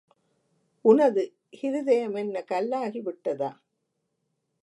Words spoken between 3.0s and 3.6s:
விட்டதா?